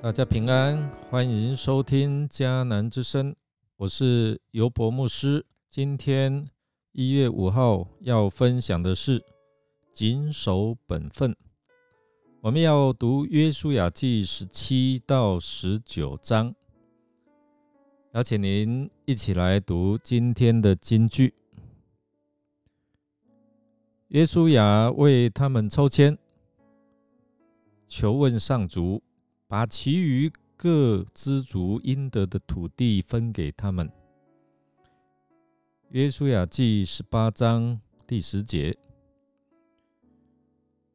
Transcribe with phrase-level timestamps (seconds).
[0.00, 3.34] 大家平安，欢迎收听迦南之声，
[3.76, 5.44] 我是尤博牧师。
[5.68, 6.48] 今天
[6.92, 9.20] 一月五号要分享的是
[9.92, 11.36] 谨守本分。
[12.40, 16.54] 我们要读约书亚记十七到十九章，
[18.12, 21.34] 邀请您一起来读今天的金句。
[24.06, 26.16] 约书亚为他们抽签，
[27.88, 29.02] 求问上主。
[29.48, 33.90] 把其余各支族应得的土地分给他们。
[35.88, 38.76] 约书亚记十八章第十节，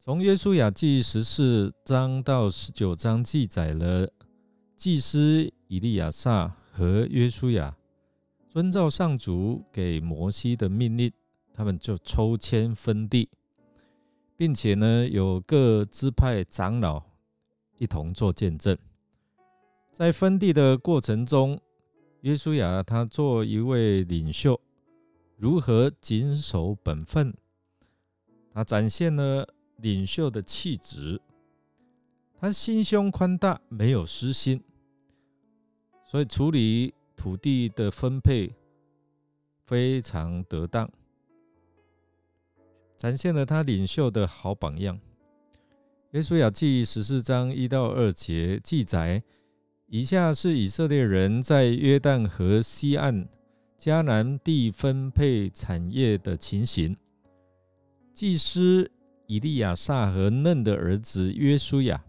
[0.00, 4.10] 从约书亚记十四章到十九章记载了
[4.74, 7.76] 祭司以利亚撒和约书亚
[8.48, 11.12] 遵照上主给摩西的命令，
[11.54, 13.28] 他们就抽签分地，
[14.36, 17.09] 并且呢有各支派长老。
[17.80, 18.76] 一同做见证，
[19.90, 21.58] 在分地的过程中，
[22.20, 24.60] 约书亚他做一位领袖，
[25.38, 27.34] 如何谨守本分？
[28.52, 31.22] 他展现了领袖的气质。
[32.38, 34.62] 他心胸宽大，没有私心，
[36.04, 38.54] 所以处理土地的分配
[39.64, 40.90] 非常得当，
[42.94, 45.00] 展现了他领袖的好榜样。
[46.12, 49.22] 约书亚记十四章一到二节记载，
[49.86, 53.28] 以下是以色列人在约旦河西岸
[53.78, 56.96] 迦南地分配产业的情形。
[58.12, 58.90] 祭司
[59.28, 62.02] 以利亚撒和嫩的儿子约书亚，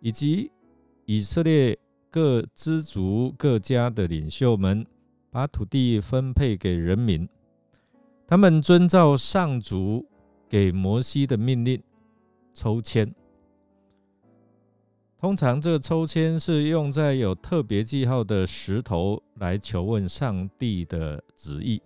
[0.00, 0.50] 以及
[1.04, 1.78] 以色列
[2.10, 4.84] 各支族各家的领袖们，
[5.30, 7.28] 把土地分配给人民。
[8.26, 10.04] 他们遵照上主
[10.48, 11.80] 给摩西的命令
[12.52, 13.14] 抽签。
[15.20, 21.82] 通常，这个抽签是用在有特别记号的石头来求问上帝的旨意，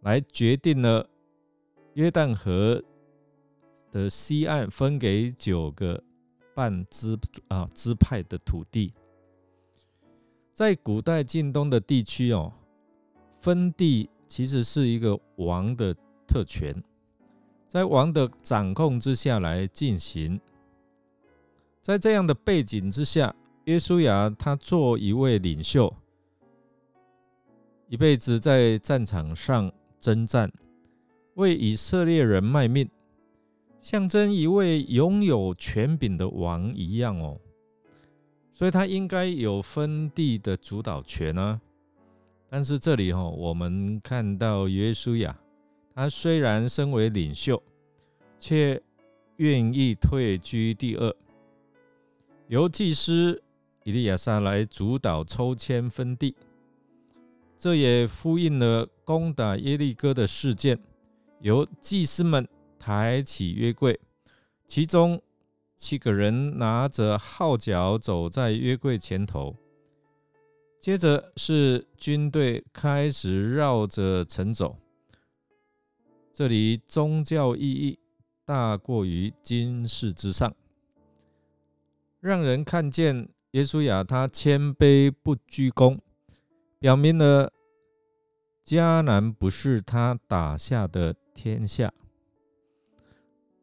[0.00, 1.08] 来决定了
[1.92, 2.82] 约旦河
[3.92, 6.02] 的西岸分给九个
[6.56, 8.92] 半支啊支派的土地。
[10.52, 12.52] 在古代近东的地区哦，
[13.38, 15.94] 分地其实是一个王的
[16.26, 16.82] 特权，
[17.68, 20.40] 在王的掌控之下来进行。
[21.84, 25.94] 在这样的背景之下，约书亚他做一位领袖，
[27.90, 30.50] 一辈子在战场上征战，
[31.34, 32.88] 为以色列人卖命，
[33.82, 37.38] 象征一位拥有权柄的王一样哦。
[38.54, 41.60] 所以他应该有分地的主导权啊。
[42.48, 45.38] 但是这里哈，我们看到约书亚，
[45.94, 47.62] 他虽然身为领袖，
[48.40, 48.82] 却
[49.36, 51.14] 愿意退居第二。
[52.48, 53.42] 由祭司
[53.84, 56.36] 以利亚撒来主导抽签分地，
[57.56, 60.78] 这也呼应了攻打耶利哥的事件。
[61.40, 62.46] 由祭司们
[62.78, 63.98] 抬起约柜，
[64.66, 65.20] 其中
[65.76, 69.54] 七个人拿着号角走在约柜前头，
[70.80, 74.76] 接着是军队开始绕着城走。
[76.32, 77.98] 这里宗教意义
[78.44, 80.54] 大过于军事之上。
[82.24, 86.00] 让人看见耶稣亚他谦卑不居功，
[86.78, 87.52] 表明了
[88.64, 91.92] 迦南不是他打下的天下，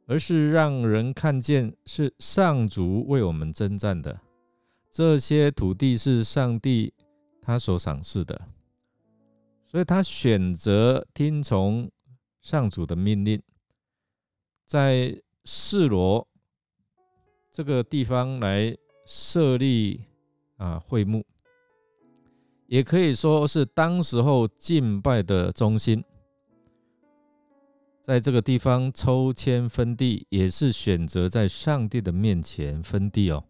[0.05, 4.21] 而是让人看见是上主为我们征战的。
[4.91, 6.93] 这些土地是上帝
[7.41, 8.39] 他所赏赐的，
[9.65, 11.89] 所以他选择听从
[12.43, 13.41] 上主的命令，
[14.67, 16.27] 在示罗。
[17.51, 18.75] 这个地方来
[19.05, 20.01] 设立
[20.55, 21.25] 啊会幕，
[22.67, 26.03] 也可以说是当时候敬拜的中心。
[28.01, 33.43] 在这个地方抽签分地，也是选择在上帝的面前分地哦，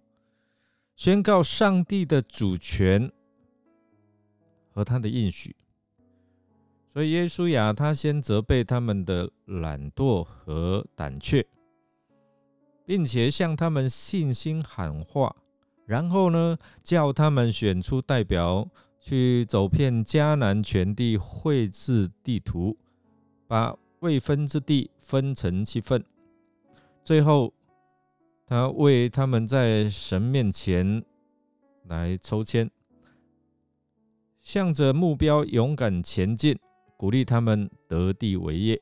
[0.96, 3.12] 宣告上帝的主权
[4.72, 5.56] 和他的应许。
[6.90, 11.46] 所以耶稣亚他先责备他们的懒惰和胆怯。
[12.92, 15.34] 并且向他们信心喊话，
[15.86, 22.78] 然后呢，叫他们选出代表去走遍迦南全地，绘制地图，
[23.48, 26.04] 把未分之地分成七份。
[27.02, 27.54] 最后，
[28.46, 31.02] 他为他们在神面前
[31.86, 32.70] 来抽签，
[34.42, 36.60] 向着目标勇敢前进，
[36.98, 38.82] 鼓励他们得地为业。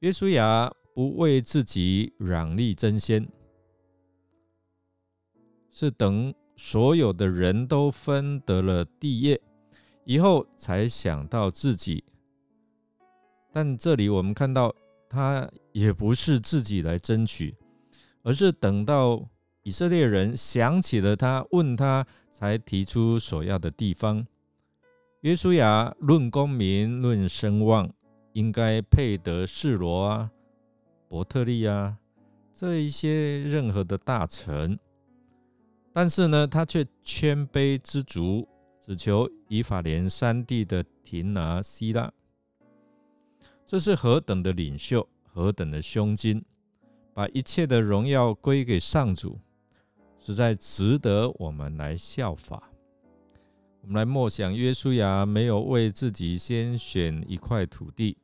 [0.00, 0.72] 约书亚。
[0.94, 3.28] 不为自己攘利争先，
[5.72, 9.40] 是等所有的人都分得了地业
[10.04, 12.04] 以后，才想到自己。
[13.52, 14.72] 但这里我们看到，
[15.08, 17.56] 他也不是自己来争取，
[18.22, 19.28] 而是等到
[19.64, 24.24] 以色列人想起了他，问他，才提出所要的地方。
[25.22, 27.92] 约书亚论功名、论声望，
[28.32, 30.30] 应该配得示罗啊、
[31.14, 31.96] 伯特利啊
[32.52, 34.76] 这一些任何的大臣。
[35.92, 38.48] 但是呢，他却谦卑知足，
[38.80, 42.12] 只求以法莲山地的亭拿希拉。
[43.64, 46.44] 这是何等的领袖，何等的胸襟，
[47.14, 49.38] 把一切的荣耀归给上主，
[50.18, 52.70] 实在值得我们来效法。
[53.82, 58.16] 我们来默想，约书亚没有为自己先选一块土地，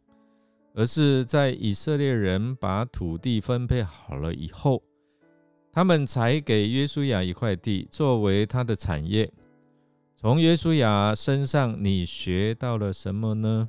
[0.74, 4.82] 而是在以色列人把土地分配好了以后。
[5.72, 9.32] 他们才给约书亚一块地作为他的产业。
[10.16, 13.68] 从约书亚身上，你学到了什么呢？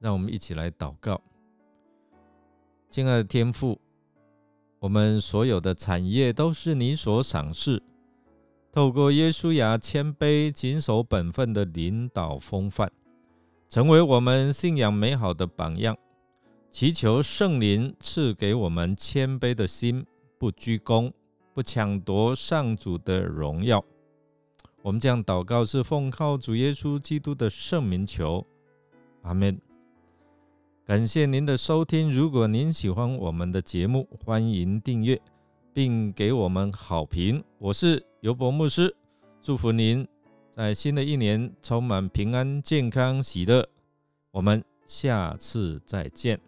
[0.00, 1.22] 让我们一起来祷告。
[2.90, 3.80] 亲爱的天父，
[4.80, 7.82] 我们所有的产业都是你所赏识。
[8.72, 12.90] 透过约书亚谦卑、谨守本分的领导风范，
[13.68, 15.94] 成为我们信仰美好的榜样。
[16.70, 20.06] 祈求圣灵赐给我们谦卑的心，
[20.38, 21.12] 不居功，
[21.52, 23.84] 不抢夺上主的荣耀。
[24.80, 28.46] 我们这样祷告，是奉靠主耶稣基督的圣名求，
[29.20, 29.60] 阿门。
[30.86, 32.10] 感谢您的收听。
[32.10, 35.20] 如果您喜欢我们的节目，欢迎订阅
[35.74, 37.44] 并给我们好评。
[37.58, 38.96] 我是尤伯牧师，
[39.42, 40.08] 祝福您
[40.58, 43.68] 在新的一年充满平安、健康、喜乐。
[44.32, 46.47] 我们下次再见。